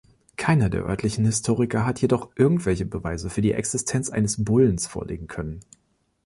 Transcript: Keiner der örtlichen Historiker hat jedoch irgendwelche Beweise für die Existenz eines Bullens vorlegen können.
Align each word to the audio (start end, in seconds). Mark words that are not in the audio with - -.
Keiner 0.35 0.71
der 0.71 0.85
örtlichen 0.85 1.25
Historiker 1.25 1.85
hat 1.85 2.01
jedoch 2.01 2.31
irgendwelche 2.35 2.85
Beweise 2.87 3.29
für 3.29 3.41
die 3.43 3.51
Existenz 3.53 4.09
eines 4.09 4.43
Bullens 4.43 4.87
vorlegen 4.87 5.27
können. 5.27 5.59